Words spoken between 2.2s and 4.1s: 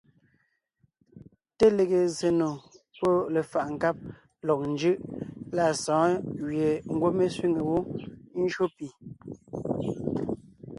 nò pɔ́ lefaʼ nkáb